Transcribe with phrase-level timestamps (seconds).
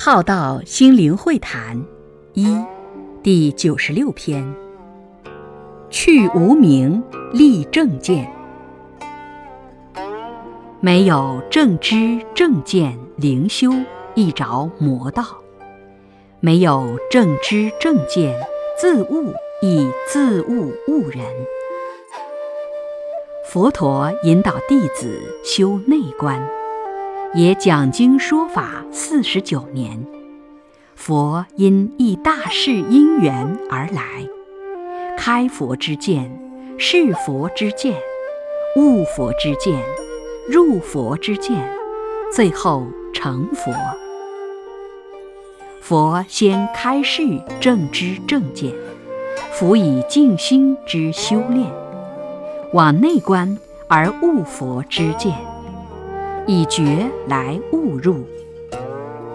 [0.00, 1.84] 浩道心灵会谈
[2.32, 2.56] 一
[3.20, 4.54] 第九十六篇：
[5.90, 7.02] 去无名，
[7.32, 8.32] 立正见。
[10.78, 13.72] 没有正知正见灵修，
[14.14, 15.24] 一着魔道；
[16.38, 18.32] 没有正知正见
[18.80, 21.24] 自悟，亦自悟悟人。
[23.44, 26.40] 佛陀引导弟子修内观。
[27.34, 30.06] 也讲经说法四十九年，
[30.94, 34.02] 佛因一大事因缘而来，
[35.16, 36.30] 开佛之见，
[36.78, 37.94] 是佛之见，
[38.76, 39.78] 悟佛之见，
[40.48, 41.70] 入佛之见，
[42.32, 43.74] 最后成佛。
[45.82, 47.22] 佛先开示
[47.60, 48.72] 正知正见，
[49.52, 51.70] 辅以静心之修炼，
[52.72, 55.34] 往内观而悟佛之见。
[56.50, 58.24] 以觉来悟入，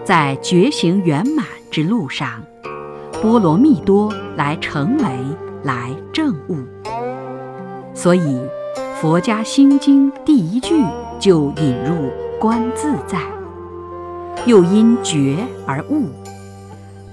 [0.02, 2.42] 在觉行圆满之路上，
[3.22, 5.04] 波罗蜜多来成为
[5.62, 6.56] 来证悟。
[7.94, 8.40] 所以，
[9.00, 10.74] 佛家心经第一句
[11.20, 13.20] 就引入观自在，
[14.44, 15.36] 又因觉
[15.68, 16.08] 而悟，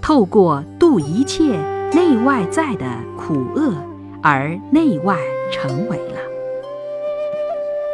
[0.02, 1.44] 透过度一切
[1.94, 3.72] 内外在的苦厄
[4.24, 5.16] 而内外
[5.52, 6.18] 成为了。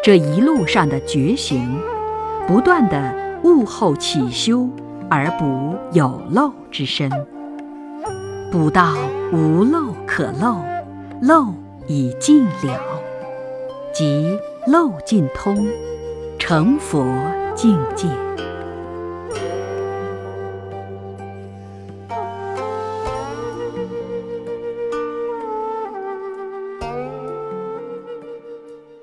[0.02, 1.78] 这一路上的觉行。
[2.48, 4.70] 不断的悟后起修，
[5.09, 7.12] 而补有漏之身，
[8.50, 8.95] 补到
[9.34, 10.62] 无漏可漏，
[11.22, 11.48] 漏
[11.88, 12.80] 已尽了，
[13.94, 15.68] 即漏尽通，
[16.40, 17.06] 成佛
[17.53, 18.08] 境界。